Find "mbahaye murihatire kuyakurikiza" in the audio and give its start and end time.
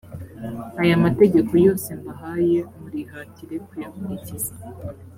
1.99-4.53